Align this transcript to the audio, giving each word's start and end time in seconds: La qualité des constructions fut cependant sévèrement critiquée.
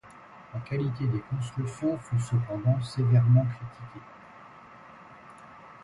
La 0.51 0.59
qualité 0.61 1.05
des 1.05 1.19
constructions 1.19 1.95
fut 1.99 2.19
cependant 2.19 2.81
sévèrement 2.81 3.45
critiquée. 3.45 4.01